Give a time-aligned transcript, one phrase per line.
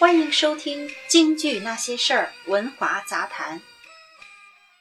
[0.00, 3.60] 欢迎收听《京剧那些事儿》文华杂谈。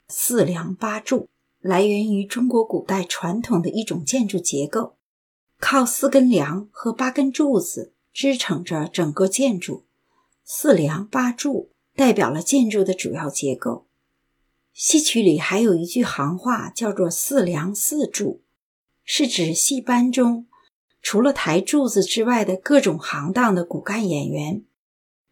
[0.08, 1.28] 四梁八柱
[1.60, 4.96] 来源于中国古代传统的一种建筑结构，
[5.60, 9.86] 靠四根梁和八根柱子支撑着整个建筑。
[10.46, 13.88] 四梁八柱代表了建筑的主要结构。
[14.74, 18.42] 戏曲里还有一句行话，叫做“四梁四柱”，
[19.04, 20.48] 是指戏班中
[21.02, 24.64] 除了抬柱子之外的各种行当的骨干演员，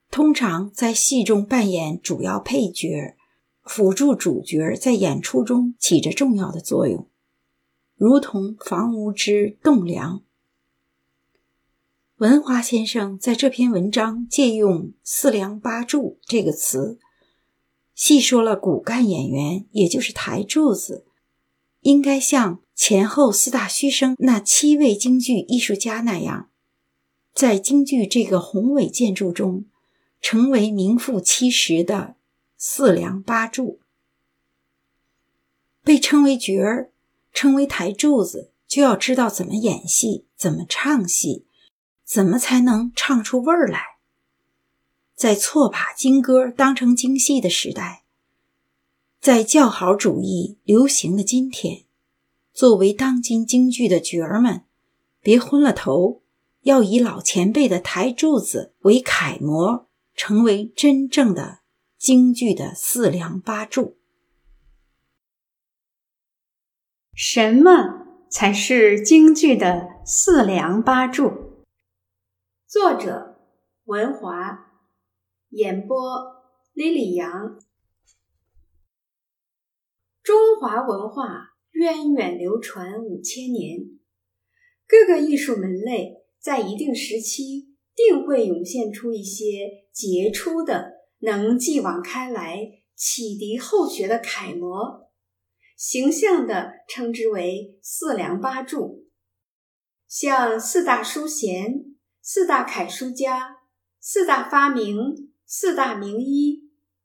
[0.09, 3.15] 通常在戏中扮演主要配角，
[3.63, 7.07] 辅助主角在演出中起着重要的作用，
[7.95, 10.21] 如同房屋之栋梁。
[12.17, 16.97] 文华先生在这篇文章借用“四梁八柱”这个词。
[17.93, 21.05] 细说了骨干演员，也就是台柱子，
[21.81, 26.49] 应该像前后四大须生那七位京剧艺术家那样，
[27.33, 29.65] 在京剧这个宏伟建筑中，
[30.21, 32.15] 成为名副其实的
[32.57, 33.79] 四梁八柱。
[35.83, 36.91] 被称为角儿，
[37.31, 41.45] 称为台柱子，就要知道怎么演戏，怎么唱戏，
[42.03, 43.97] 怎么才能唱出味儿来。
[45.15, 48.03] 在错把京歌当成京戏的时代，
[49.19, 51.85] 在叫好主义流行的今天，
[52.53, 54.63] 作为当今京剧的角儿们，
[55.21, 56.21] 别昏了头，
[56.61, 59.86] 要以老前辈的台柱子为楷模，
[60.17, 61.59] 成为真正的
[61.95, 63.99] 京剧的四梁八柱。
[67.13, 71.63] 什么才是京剧的四梁八柱？
[72.65, 73.39] 作者
[73.85, 74.65] 文华。
[75.49, 75.95] 演播：
[76.73, 77.59] 李李阳。
[80.23, 83.99] 中华文化源远流传五千年，
[84.87, 87.66] 各个艺术门类在一定时期
[87.97, 92.61] 定会涌现出一些杰出的、能继往开来、
[92.95, 95.09] 启迪后学的楷模，
[95.75, 99.07] 形象的称之为“四梁八柱”。
[100.07, 103.57] 像四大书贤、四大楷书家、
[103.99, 105.27] 四大发明。
[105.49, 106.63] 四大名医、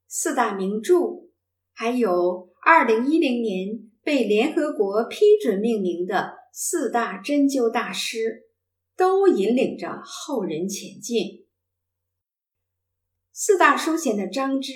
[0.08, 1.28] 四大名著，
[1.72, 8.46] 还有二零一零年被联合国批准命名的四大针灸大师，
[8.96, 11.46] 都引领着后人前进。
[13.32, 14.72] 四大书贤的张芝，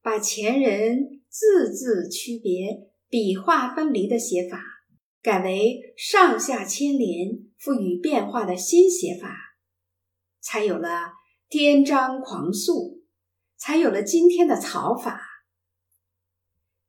[0.00, 4.62] 把前人字字区别、笔画分离的写法，
[5.20, 9.36] 改为上下牵连、赋予变化的新写法，
[10.40, 11.12] 才有了。
[11.48, 13.02] 颠张狂速，
[13.58, 15.20] 才有了今天的草法。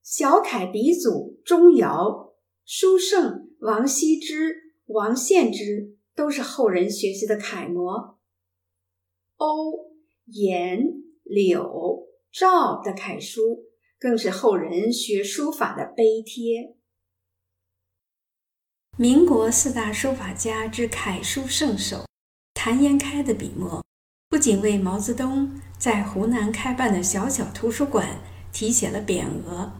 [0.01, 2.31] 小楷鼻祖钟繇、
[2.63, 8.19] 书圣王羲之、王献之都是后人学习的楷模。
[9.37, 9.91] 欧、
[10.25, 10.79] 颜、
[11.23, 13.65] 柳、赵的楷书
[13.99, 16.75] 更是后人学书法的碑帖。
[18.97, 22.05] 民国四大书法家之楷书圣手
[22.53, 23.83] 谭延开的笔墨。
[24.29, 28.19] 不仅为毛泽东在湖南开办的小小图书馆
[28.51, 29.71] 题写了匾额，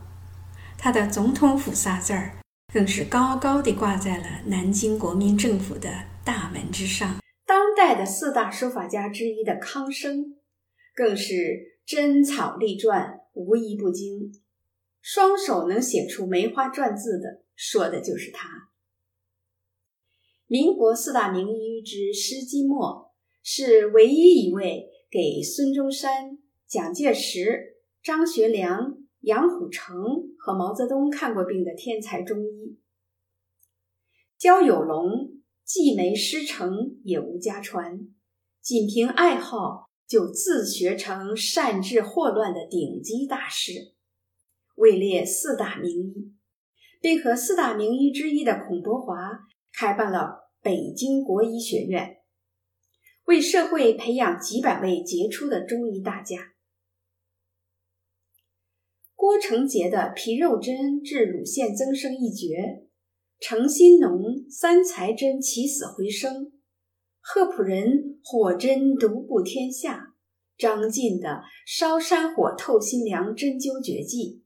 [0.77, 2.37] 他的“总统府”仨字儿
[2.71, 5.89] 更是高高地挂在了南京国民政府的
[6.25, 7.19] 大门之上。
[7.45, 10.37] 当代的四大书法家之一的康生，
[10.95, 14.31] 更是真草隶篆无一不精，
[15.01, 18.69] 双手能写出梅花篆字的，说的就是他。
[20.47, 23.11] 民国四大名医之施金墨。
[23.45, 29.97] 是唯一一位给孙中山、蒋介石、张学良、杨虎城
[30.39, 32.79] 和毛泽东看过病的天才中医。
[34.37, 35.32] 焦有龙
[35.65, 37.99] 既没师承，也无家传，
[38.61, 43.93] 仅凭爱好就自学成善治霍乱的顶级大师，
[44.75, 46.33] 位列四大名医，
[47.01, 49.39] 并和四大名医之一的孔伯华
[49.71, 52.17] 开办了北京国医学院。
[53.25, 56.53] 为社会培养几百位杰出的中医大家。
[59.15, 62.85] 郭成杰的皮肉针治乳腺增生一绝，
[63.45, 66.53] 程新农三才针起死回生，
[67.19, 70.13] 贺普仁火针独步天下，
[70.57, 74.45] 张晋的烧山火透心凉针灸绝技，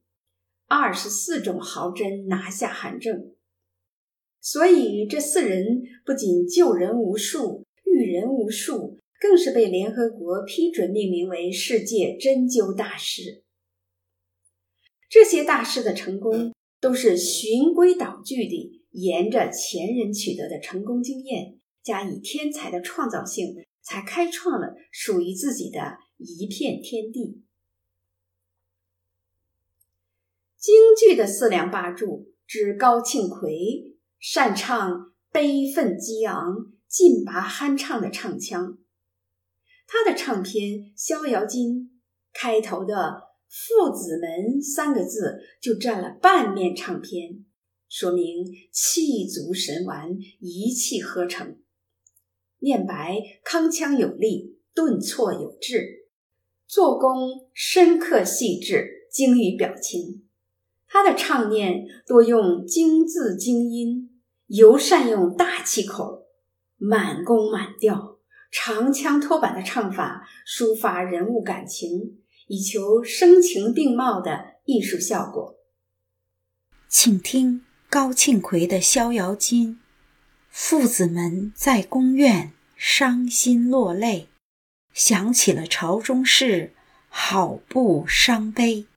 [0.66, 3.36] 二十四种毫针拿下寒症。
[4.40, 7.64] 所以这四人不仅救人无数。
[7.84, 13.44] 育人无数，更是被联合国批准命名为世界针灸大师。
[15.08, 27.42] 这些大师的成功，都是循规蹈矩地沿着前人取得的成功经验，加以天才的创造性，才开创了属于自己的一片天地。
[30.56, 36.56] 京剧的四梁八柱之高庆奎，擅唱悲愤激昂、
[36.88, 38.78] 劲拔酣畅的唱腔。
[39.86, 41.70] 他的唱片《逍遥津》
[42.32, 47.46] 开头的“父子门”三个字就占了半面唱片，
[47.88, 51.56] 说明气足神完，一气呵成。
[52.60, 56.08] 念白铿锵有力，顿挫有致，
[56.66, 60.24] 做工深刻细致，精于表情。
[60.86, 66.26] 他的唱念多用精字精音，尤善用大气口，
[66.76, 68.18] 满弓满调。
[68.50, 75.58] 长腔拖板的唱法，抒发人物感情，以求声情并茂的艺术效果。
[76.88, 79.74] 请听高庆奎的《逍遥津》，
[80.50, 84.28] 父子们在宫苑伤心落泪，
[84.92, 86.74] 想起了朝中事，
[87.08, 88.87] 好不伤悲。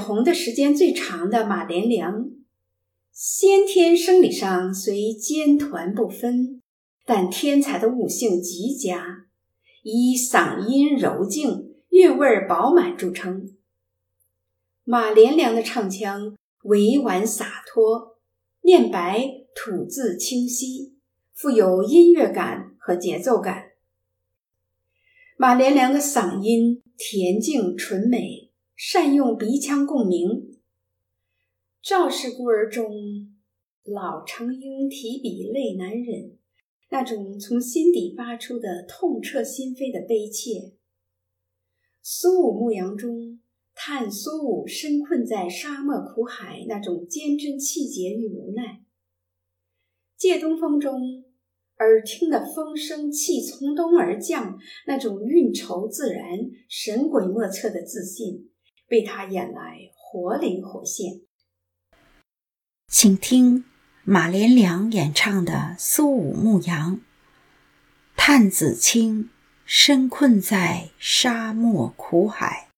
[0.00, 2.30] 红的时间最长的马连良，
[3.12, 6.60] 先天生理上虽尖团不分，
[7.04, 9.26] 但天才的悟性极佳，
[9.82, 13.50] 以嗓音柔静、韵味饱满著称。
[14.84, 18.18] 马连良的唱腔委婉洒脱，
[18.62, 20.96] 念白吐字清晰，
[21.32, 23.70] 富有音乐感和节奏感。
[25.36, 28.49] 马连良的嗓音恬静纯美。
[28.82, 30.26] 善用鼻腔共鸣，
[31.82, 33.36] 《赵氏孤儿》中
[33.84, 36.38] 老成英提笔泪难忍，
[36.88, 40.72] 那种从心底发出的痛彻心扉的悲切；
[42.00, 43.42] 苏武牧羊中
[43.74, 48.62] 叹苏武身困在沙漠苦海那种坚贞气节与无奈；
[50.16, 51.22] 《借东风》中
[51.80, 58.46] 耳听的风声气从东而降，那种运筹自然、神鬼莫测的自信。
[58.90, 61.20] 被他演来活灵活现，
[62.88, 63.64] 请听
[64.02, 66.96] 马连良演唱的《苏武牧羊》。
[68.16, 69.30] 探子清
[69.64, 72.69] 身困在沙漠苦海。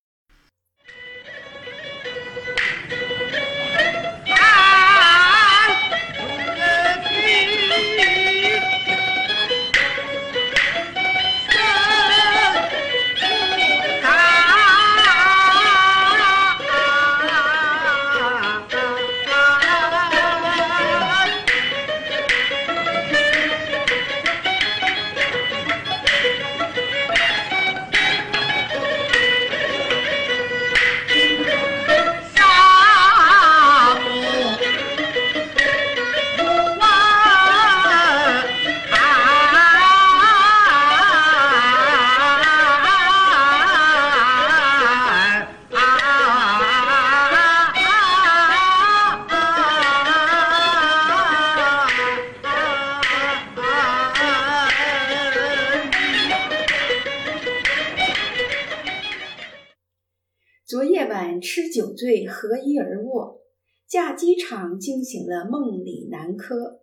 [63.93, 66.81] 驾机场惊醒了梦里南柯。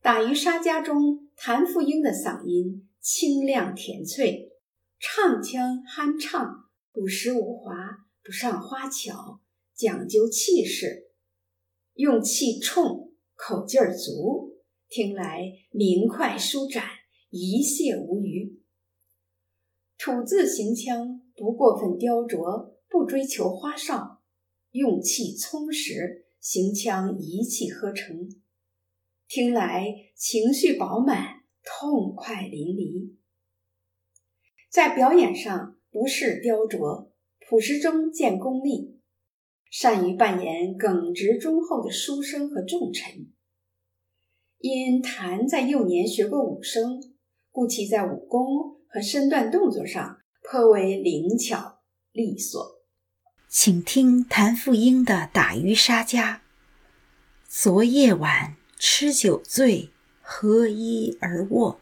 [0.00, 4.52] 打渔杀家中，谭富英的嗓音清亮甜脆，
[4.98, 7.74] 唱腔酣畅，不湿无华，
[8.24, 9.42] 不上花巧，
[9.74, 11.10] 讲究气势，
[11.92, 14.56] 用气冲，口劲儿足，
[14.88, 16.84] 听来明快舒展，
[17.28, 18.58] 一泻无余。
[19.98, 24.17] 吐字行腔不过分雕琢，不追求花哨，
[24.78, 28.30] 用气充实，行腔一气呵成。
[29.26, 33.16] 听来情绪饱满，痛快淋漓。
[34.70, 39.00] 在表演上不是雕琢，朴实中见功力，
[39.70, 43.32] 善于扮演耿直忠厚的书生和重臣。
[44.58, 47.00] 因谭在幼年学过武生，
[47.50, 51.80] 故其在武功和身段动作上颇为灵巧
[52.12, 52.77] 利索。
[53.48, 56.34] 请听谭富英的《打渔杀家》。
[57.48, 58.54] 昨夜晚。
[58.80, 59.90] 吃酒醉，
[60.22, 61.80] 何衣而卧。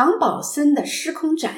[0.00, 1.54] 杨宝森的《失空斩》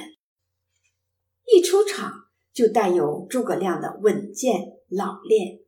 [1.46, 2.22] 一出场。
[2.52, 5.60] 就带有诸葛亮的稳健老练，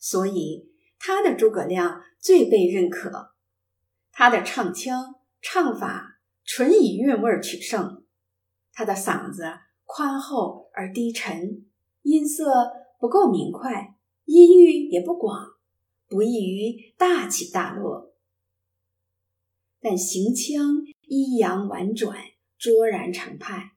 [0.00, 3.36] 所以他的诸葛亮最被认可。
[4.10, 8.04] 他的唱腔唱法纯以韵味取胜，
[8.72, 9.44] 他的嗓子
[9.84, 11.64] 宽厚而低沉，
[12.02, 15.46] 音色不够明快，音域也不广，
[16.08, 18.12] 不易于大起大落。
[19.80, 22.16] 但行腔抑扬婉转，
[22.58, 23.72] 卓然成派。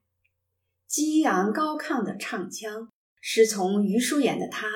[0.85, 2.89] 激昂高亢的唱腔，
[3.21, 4.67] 师从余叔岩的他，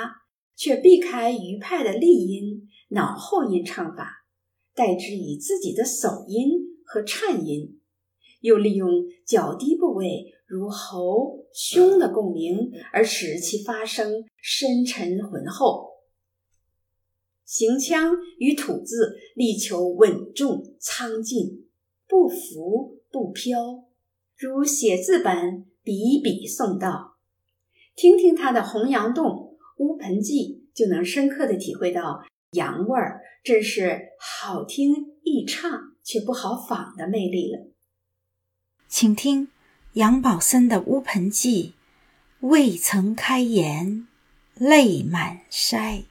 [0.55, 4.25] 却避开余派的立音、脑后音唱法，
[4.73, 6.49] 代之以自己的手音
[6.85, 7.81] 和颤音，
[8.39, 8.89] 又利用
[9.25, 15.89] 较低部位如喉、胸的共鸣，而使其发声深沉浑厚。
[17.43, 21.64] 行腔与吐字力求稳重苍劲，
[22.07, 23.85] 不浮不飘，
[24.37, 25.65] 如写字本。
[25.85, 27.17] 笔笔送到，
[27.95, 29.27] 听听他的《洪阳洞》
[29.77, 37.67] 《乌盆记》，就能深刻的体会到洋味儿，真是好听易唱却不好仿的魅力了。
[38.87, 39.49] 请听
[39.93, 41.75] 杨宝森的《乌盆记》，
[42.47, 44.07] 未曾开言，
[44.55, 46.05] 泪满腮。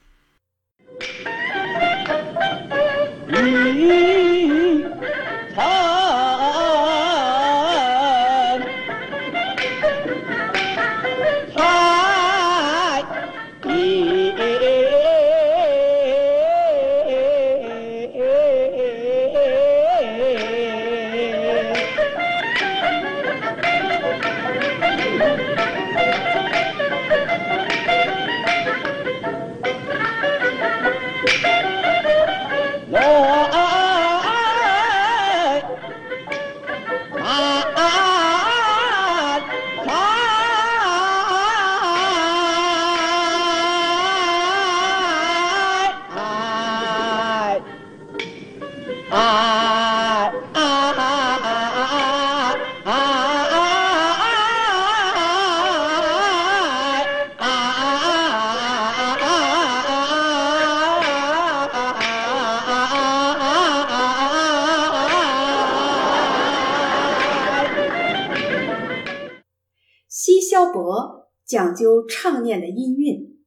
[70.55, 73.39] 萧伯讲究唱念的音韵，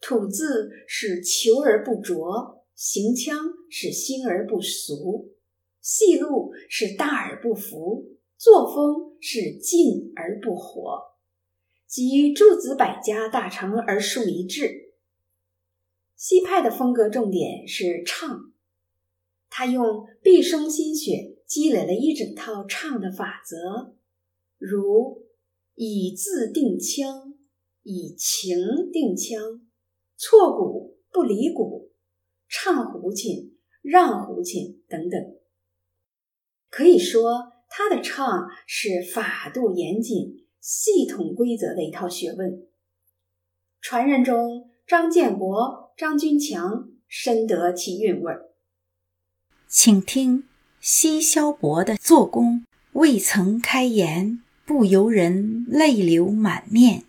[0.00, 3.38] 吐字是求而不拙，行腔
[3.70, 5.36] 是新而不俗，
[5.80, 11.00] 戏路是大而不浮，作风是静而不活，
[11.86, 14.94] 集诸子百家大成而树一致。
[16.16, 18.52] 西派的风格重点是唱，
[19.48, 23.94] 他用毕生心血积累了一整套唱的法则，
[24.58, 25.22] 如。
[25.74, 27.32] 以字定腔，
[27.82, 28.58] 以情
[28.92, 29.66] 定腔，
[30.16, 31.91] 错鼓不离鼓，
[32.54, 35.18] 唱胡琴让胡琴等等。
[36.68, 42.68] 可以说，他的唱是法度严谨、系统规则的一套学问。
[43.80, 48.50] 传人中，张建国、张君强深得其韵味儿。
[49.66, 50.44] 请听
[50.78, 57.04] 西萧伯的做工未曾开言，不由人泪流满面。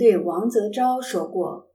[0.06, 1.72] 对王泽昭说过：“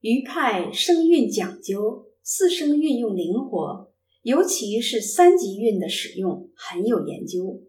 [0.00, 7.62] 余派声韵讲究，四声运用灵活，尤其是三级韵的使用很有研究。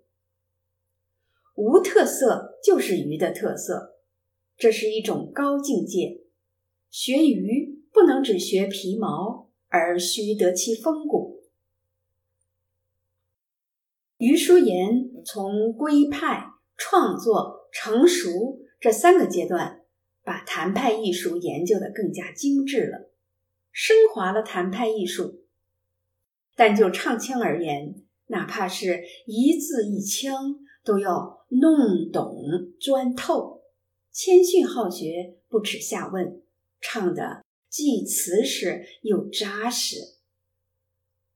[1.56, 4.02] 无特色就是鱼的特色，
[4.58, 6.20] 这是一种高境界。
[6.90, 11.40] 学鱼不能只学皮毛，而须得其风骨。”
[14.20, 18.60] 余叔岩从归派创作成熟。
[18.82, 19.81] 这三个阶段，
[20.24, 23.12] 把谭派艺术研究的更加精致了，
[23.72, 25.46] 升华了谭派艺术。
[26.56, 27.96] 但就唱腔而言，
[28.28, 32.36] 哪怕是一字一腔，都要弄懂
[32.80, 33.64] 钻透，
[34.12, 36.42] 谦逊好学，不耻下问，
[36.80, 39.98] 唱的既瓷实又扎实。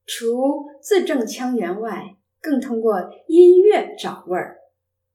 [0.06, 4.58] 除字正腔圆外，更通过音乐找味儿，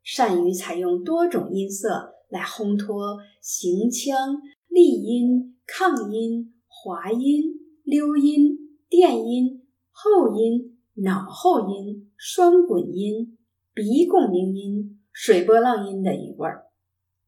[0.02, 2.16] 善于采用多种音色。
[2.30, 7.42] 来烘托行腔、立音、抗音、滑音、
[7.82, 8.56] 溜音、
[8.88, 13.36] 电音、后音、脑后音、双滚音、
[13.74, 16.66] 鼻共鸣音、水波浪音的余味儿，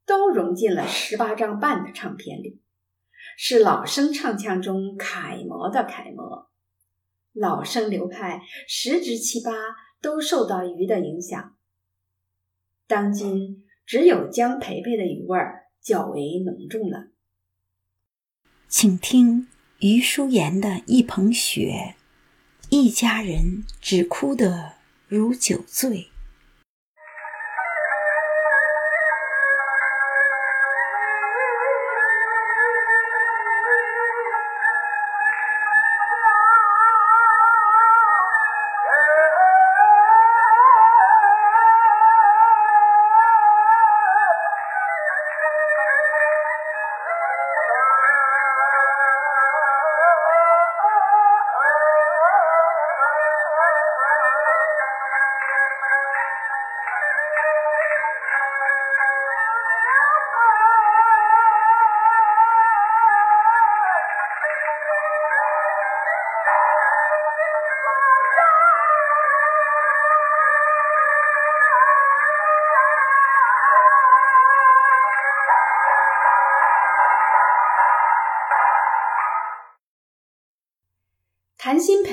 [0.07, 2.61] 都融进了十八张半的唱片里，
[3.37, 6.49] 是老生唱腔中楷模的楷模。
[7.33, 9.53] 老生流派十之七八
[10.01, 11.57] 都受到余的影响。
[12.87, 13.62] 当今。
[13.85, 17.09] 只有姜培培的余味儿较为浓重了。
[18.69, 19.49] 请听
[19.81, 21.95] 余淑妍的《一捧雪》，
[22.71, 24.75] 一家人只哭得
[25.09, 26.12] 如酒醉。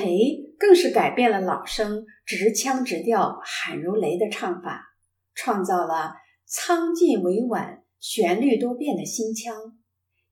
[0.00, 4.82] 培更是改变了老生直腔直调喊如雷的唱法，
[5.34, 6.14] 创造了
[6.46, 9.54] 苍劲委婉、旋律多变的新腔，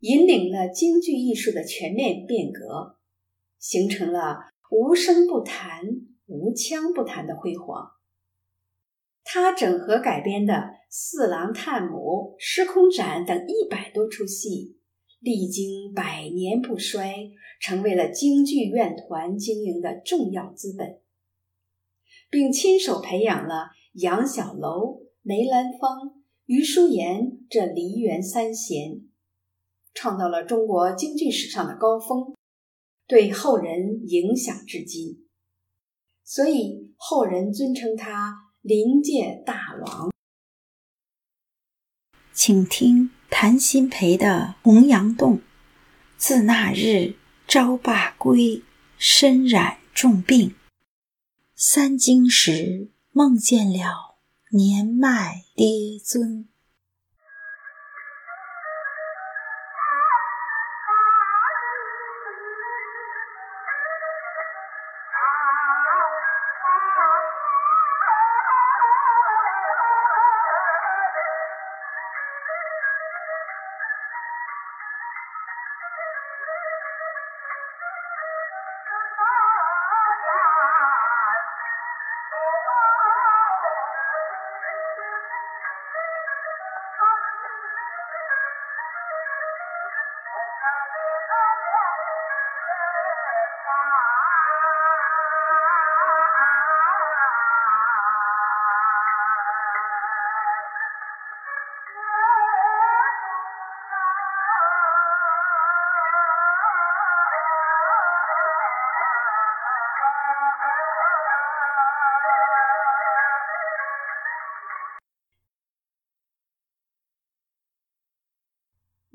[0.00, 2.96] 引领了京剧艺术的全面变革，
[3.58, 4.38] 形成了
[4.70, 5.82] 无声不弹、
[6.26, 7.90] 无腔不弹的辉煌。
[9.22, 10.54] 他整合改编的
[10.88, 11.96] 《四郎探母》
[12.38, 14.77] 《失空斩》等一百多出戏。
[15.20, 21.00] 历经百年不衰，成为了京剧院团经营的重要资本，
[22.30, 29.02] 并亲手培养了杨小楼、梅兰芳、余叔岩这梨园三贤，
[29.92, 32.34] 创造了中国京剧史上的高峰，
[33.08, 35.26] 对后人影响至今。
[36.22, 40.10] 所以后人尊称他“临界大王”。
[42.32, 43.10] 请听。
[43.30, 45.36] 谭鑫培的《洪阳洞》，
[46.16, 47.14] 自那日
[47.46, 48.62] 朝罢归，
[48.96, 50.54] 身染重病。
[51.54, 54.16] 三更时，梦见了
[54.50, 56.48] 年迈爹尊。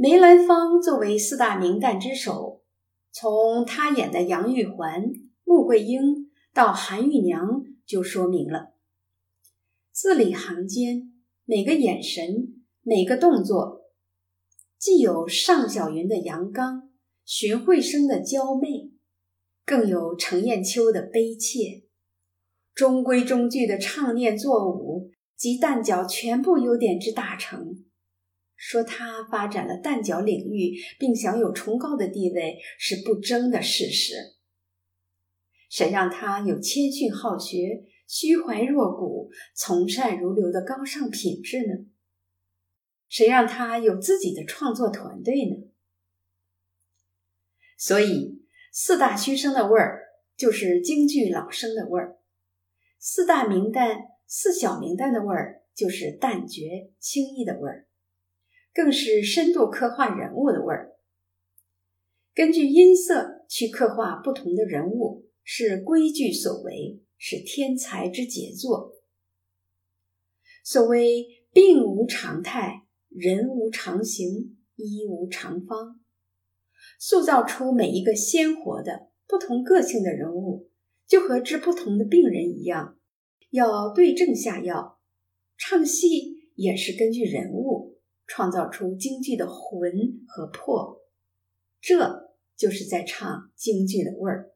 [0.03, 2.61] 梅兰芳作为四大名旦之首，
[3.13, 5.01] 从他演的杨玉环、
[5.45, 8.73] 穆桂英到韩玉娘，就说明了
[9.93, 11.13] 字里行间
[11.45, 13.83] 每个眼神、每个动作，
[14.77, 16.89] 既有尚小云的阳刚、
[17.23, 18.91] 荀慧生的娇媚，
[19.65, 21.85] 更有程砚秋的悲切，
[22.73, 27.85] 中规中矩的唱念作舞及旦角全部优点之大成。
[28.65, 34.13] 说他发展了旦角领域，并享有崇高的地位，是不争的事实。
[35.69, 41.85] 谁让他有谦逊好学、虚怀若谷、从善如流的高尚品质呢？
[43.09, 45.67] 谁让他有自己的创作团队呢？
[47.77, 50.03] 所以，四大须生的味儿，
[50.37, 52.17] 就是京剧老生的味儿；
[52.97, 57.87] 四大名旦、四小名旦的味儿，就是旦角轻易的味儿。
[58.73, 60.93] 更是深度刻画人物的味儿。
[62.33, 68.95] 根据音色去刻画不同的人物，是规矩所为，是天才之杰作。
[70.63, 75.99] 所谓病无常态，人无常形，医无常方。
[76.97, 80.69] 塑造出每一个鲜活的、不同个性的人物，
[81.05, 82.97] 就和治不同的病人一样，
[83.51, 84.99] 要对症下药。
[85.57, 87.92] 唱戏也是根据人物。
[88.35, 89.91] 创造出京剧的魂
[90.27, 91.03] 和魄，
[91.79, 94.49] 这就是在唱京剧的味儿。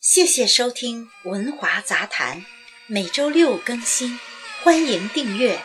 [0.00, 2.38] 谢谢收听《文华杂谈》，
[2.88, 4.18] 每周六更新，
[4.64, 5.60] 欢迎订阅。